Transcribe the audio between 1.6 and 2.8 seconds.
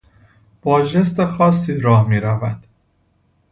راه میرود.